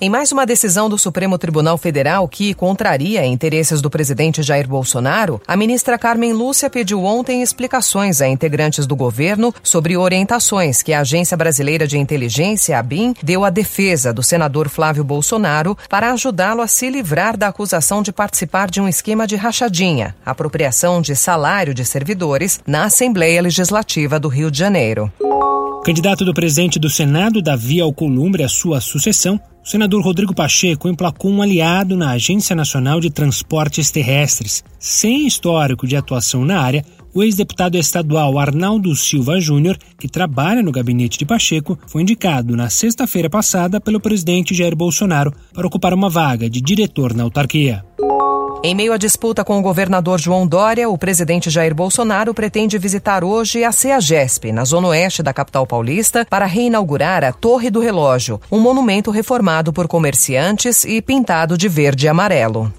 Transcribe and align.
Em 0.00 0.08
mais 0.08 0.30
uma 0.30 0.46
decisão 0.46 0.88
do 0.88 0.96
Supremo 0.96 1.36
Tribunal 1.36 1.76
Federal 1.76 2.28
que 2.28 2.54
contraria 2.54 3.26
interesses 3.26 3.80
do 3.80 3.90
presidente 3.90 4.44
Jair 4.44 4.68
Bolsonaro, 4.68 5.42
a 5.44 5.56
ministra 5.56 5.98
Carmen 5.98 6.32
Lúcia 6.32 6.70
pediu 6.70 7.02
ontem 7.02 7.42
explicações 7.42 8.20
a 8.20 8.28
integrantes 8.28 8.86
do 8.86 8.94
governo 8.94 9.52
sobre 9.60 9.96
orientações 9.96 10.84
que 10.84 10.92
a 10.92 11.00
Agência 11.00 11.36
Brasileira 11.36 11.84
de 11.84 11.98
Inteligência, 11.98 12.78
a 12.78 12.82
BIM, 12.82 13.12
deu 13.20 13.44
à 13.44 13.50
defesa 13.50 14.12
do 14.12 14.22
senador 14.22 14.68
Flávio 14.68 15.02
Bolsonaro 15.02 15.76
para 15.88 16.12
ajudá-lo 16.12 16.62
a 16.62 16.68
se 16.68 16.88
livrar 16.88 17.36
da 17.36 17.48
acusação 17.48 18.00
de 18.00 18.12
participar 18.12 18.70
de 18.70 18.80
um 18.80 18.86
esquema 18.86 19.26
de 19.26 19.34
rachadinha, 19.34 20.14
apropriação 20.24 21.02
de 21.02 21.16
salário 21.16 21.74
de 21.74 21.84
servidores 21.84 22.60
na 22.64 22.84
Assembleia 22.84 23.42
Legislativa 23.42 24.20
do 24.20 24.28
Rio 24.28 24.48
de 24.48 24.58
Janeiro. 24.60 25.12
Candidato 25.84 26.24
do 26.24 26.34
presidente 26.34 26.78
do 26.78 26.90
Senado, 26.90 27.40
Davi 27.40 27.80
Alcolumbre, 27.80 28.42
à 28.42 28.48
sua 28.48 28.80
sucessão, 28.80 29.40
o 29.64 29.68
senador 29.68 30.02
Rodrigo 30.02 30.34
Pacheco 30.34 30.88
emplacou 30.88 31.30
um 31.30 31.40
aliado 31.40 31.96
na 31.96 32.10
Agência 32.10 32.54
Nacional 32.54 33.00
de 33.00 33.10
Transportes 33.10 33.90
Terrestres. 33.90 34.62
Sem 34.78 35.26
histórico 35.26 35.86
de 35.86 35.96
atuação 35.96 36.44
na 36.44 36.60
área, 36.60 36.84
o 37.14 37.22
ex-deputado 37.22 37.76
estadual 37.76 38.38
Arnaldo 38.38 38.94
Silva 38.94 39.40
Júnior, 39.40 39.78
que 39.98 40.08
trabalha 40.08 40.62
no 40.62 40.72
gabinete 40.72 41.18
de 41.18 41.24
Pacheco, 41.24 41.78
foi 41.86 42.02
indicado 42.02 42.54
na 42.54 42.68
sexta-feira 42.68 43.30
passada 43.30 43.80
pelo 43.80 44.00
presidente 44.00 44.54
Jair 44.54 44.76
Bolsonaro 44.76 45.32
para 45.54 45.66
ocupar 45.66 45.94
uma 45.94 46.10
vaga 46.10 46.50
de 46.50 46.60
diretor 46.60 47.14
na 47.14 47.22
autarquia. 47.22 47.82
Em 48.60 48.74
meio 48.74 48.92
à 48.92 48.96
disputa 48.96 49.44
com 49.44 49.56
o 49.56 49.62
governador 49.62 50.18
João 50.18 50.44
Dória, 50.44 50.88
o 50.88 50.98
presidente 50.98 51.48
Jair 51.48 51.72
Bolsonaro 51.72 52.34
pretende 52.34 52.76
visitar 52.76 53.22
hoje 53.22 53.62
a 53.62 53.70
CEAGESP, 53.70 54.50
na 54.50 54.64
zona 54.64 54.88
oeste 54.88 55.22
da 55.22 55.32
capital 55.32 55.64
paulista, 55.64 56.26
para 56.28 56.44
reinaugurar 56.44 57.22
a 57.22 57.32
Torre 57.32 57.70
do 57.70 57.78
Relógio, 57.78 58.40
um 58.50 58.58
monumento 58.58 59.12
reformado 59.12 59.72
por 59.72 59.86
comerciantes 59.86 60.84
e 60.84 61.00
pintado 61.00 61.56
de 61.56 61.68
verde 61.68 62.06
e 62.06 62.08
amarelo. 62.08 62.72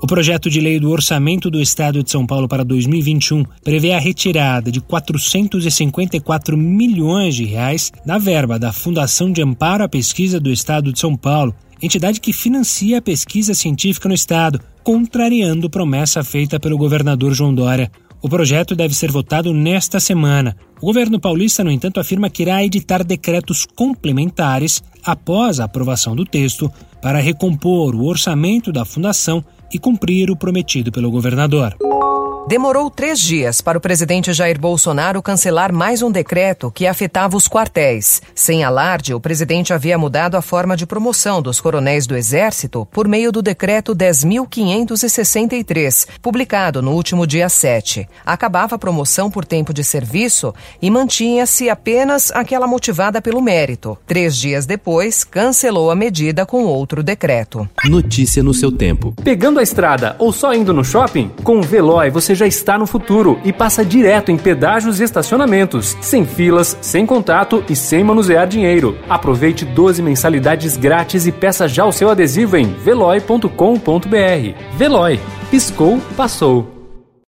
O 0.00 0.06
projeto 0.06 0.48
de 0.48 0.60
lei 0.60 0.78
do 0.78 0.90
orçamento 0.90 1.50
do 1.50 1.60
Estado 1.60 2.02
de 2.02 2.10
São 2.10 2.24
Paulo 2.24 2.48
para 2.48 2.64
2021 2.64 3.44
prevê 3.64 3.92
a 3.92 3.98
retirada 3.98 4.70
de 4.70 4.80
454 4.80 6.56
milhões 6.56 7.34
de 7.34 7.44
reais 7.44 7.92
da 8.06 8.16
verba 8.16 8.58
da 8.58 8.72
Fundação 8.72 9.30
de 9.30 9.42
Amparo 9.42 9.82
à 9.82 9.88
Pesquisa 9.88 10.38
do 10.38 10.50
Estado 10.50 10.92
de 10.92 11.00
São 11.00 11.16
Paulo, 11.16 11.54
entidade 11.82 12.20
que 12.20 12.32
financia 12.32 12.98
a 12.98 13.02
pesquisa 13.02 13.54
científica 13.54 14.08
no 14.08 14.14
estado, 14.14 14.60
contrariando 14.82 15.70
promessa 15.70 16.24
feita 16.24 16.58
pelo 16.58 16.78
governador 16.78 17.32
João 17.34 17.54
Dória. 17.54 17.90
O 18.20 18.28
projeto 18.28 18.74
deve 18.74 18.94
ser 18.94 19.12
votado 19.12 19.54
nesta 19.54 20.00
semana. 20.00 20.56
O 20.80 20.86
governo 20.86 21.20
paulista, 21.20 21.62
no 21.62 21.70
entanto, 21.70 22.00
afirma 22.00 22.28
que 22.28 22.42
irá 22.42 22.64
editar 22.64 23.04
decretos 23.04 23.64
complementares 23.76 24.82
após 25.04 25.60
a 25.60 25.64
aprovação 25.64 26.16
do 26.16 26.24
texto 26.24 26.70
para 27.00 27.20
recompor 27.20 27.94
o 27.94 28.04
orçamento 28.04 28.72
da 28.72 28.84
fundação 28.84 29.44
e 29.72 29.78
cumprir 29.78 30.30
o 30.30 30.36
prometido 30.36 30.90
pelo 30.90 31.10
governador. 31.10 31.76
Demorou 32.48 32.88
três 32.88 33.20
dias 33.20 33.60
para 33.60 33.76
o 33.76 33.80
presidente 33.80 34.32
Jair 34.32 34.58
Bolsonaro 34.58 35.20
cancelar 35.20 35.70
mais 35.70 36.00
um 36.00 36.10
decreto 36.10 36.70
que 36.70 36.86
afetava 36.86 37.36
os 37.36 37.46
quartéis. 37.46 38.22
Sem 38.34 38.64
alarde, 38.64 39.12
o 39.12 39.20
presidente 39.20 39.74
havia 39.74 39.98
mudado 39.98 40.34
a 40.34 40.40
forma 40.40 40.74
de 40.74 40.86
promoção 40.86 41.42
dos 41.42 41.60
coronéis 41.60 42.06
do 42.06 42.16
Exército 42.16 42.88
por 42.90 43.06
meio 43.06 43.30
do 43.30 43.42
decreto 43.42 43.94
10.563, 43.94 46.08
publicado 46.22 46.80
no 46.80 46.92
último 46.92 47.26
dia 47.26 47.50
7. 47.50 48.08
Acabava 48.24 48.76
a 48.76 48.78
promoção 48.78 49.30
por 49.30 49.44
tempo 49.44 49.74
de 49.74 49.84
serviço 49.84 50.54
e 50.80 50.90
mantinha-se 50.90 51.68
apenas 51.68 52.32
aquela 52.32 52.66
motivada 52.66 53.20
pelo 53.20 53.42
mérito. 53.42 53.98
Três 54.06 54.34
dias 54.34 54.64
depois, 54.64 55.22
cancelou 55.22 55.90
a 55.90 55.94
medida 55.94 56.46
com 56.46 56.64
outro 56.64 57.02
decreto. 57.02 57.68
Notícia 57.84 58.42
no 58.42 58.54
seu 58.54 58.72
tempo. 58.72 59.12
Pegando 59.22 59.60
a 59.60 59.62
estrada 59.62 60.16
ou 60.18 60.32
só 60.32 60.54
indo 60.54 60.72
no 60.72 60.82
shopping? 60.82 61.30
Com 61.44 61.58
o 61.58 61.62
Veloy 61.62 62.08
você 62.08 62.37
já 62.38 62.46
está 62.46 62.78
no 62.78 62.86
futuro 62.86 63.38
e 63.44 63.52
passa 63.52 63.84
direto 63.84 64.30
em 64.30 64.38
pedágios 64.38 65.00
e 65.00 65.04
estacionamentos, 65.04 65.96
sem 66.00 66.24
filas, 66.24 66.78
sem 66.80 67.04
contato 67.04 67.62
e 67.68 67.76
sem 67.76 68.02
manusear 68.02 68.46
dinheiro. 68.46 68.96
Aproveite 69.08 69.64
12 69.64 70.00
mensalidades 70.00 70.76
grátis 70.76 71.26
e 71.26 71.32
peça 71.32 71.68
já 71.68 71.84
o 71.84 71.92
seu 71.92 72.08
adesivo 72.08 72.56
em 72.56 72.72
veloy.com.br. 72.72 73.48
Veloy. 74.76 75.20
Piscou, 75.50 75.98
passou. 76.16 76.77